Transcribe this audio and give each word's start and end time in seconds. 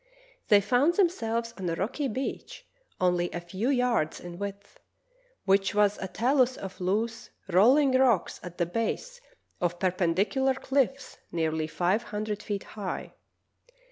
They 0.47 0.61
found 0.61 0.95
themselves 0.95 1.53
on 1.59 1.69
a 1.69 1.75
rocky 1.75 2.07
beach, 2.07 2.65
only 2.99 3.29
a 3.29 3.39
few 3.39 3.69
yards 3.69 4.19
in 4.19 4.39
width, 4.39 4.79
which 5.45 5.75
was 5.75 5.99
a 5.99 6.07
talus 6.07 6.57
of 6.57 6.81
loose, 6.81 7.29
rolling 7.47 7.91
rocks 7.95 8.39
at 8.41 8.57
the 8.57 8.65
base 8.65 9.21
of 9.59 9.77
perpendicular 9.77 10.55
cliffs 10.55 11.19
nearly 11.31 11.67
five 11.67 12.01
hundred 12.01 12.41
feet 12.41 12.63
high. 12.63 13.13